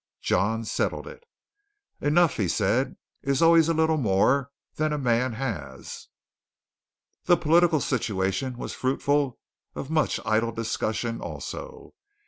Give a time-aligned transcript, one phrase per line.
[0.23, 1.25] John settled it.
[1.99, 6.07] "Enough," said he, "is always a little more than a man has."
[7.25, 9.37] The political situation was fruitful
[9.75, 11.93] of much idle discussion also.